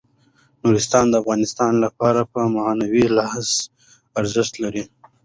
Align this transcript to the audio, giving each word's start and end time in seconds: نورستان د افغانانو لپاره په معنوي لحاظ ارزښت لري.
نورستان 0.61 1.05
د 1.09 1.13
افغانانو 1.21 1.79
لپاره 1.85 2.21
په 2.31 2.39
معنوي 2.55 3.05
لحاظ 3.17 3.49
ارزښت 4.19 4.53
لري. 4.63 4.83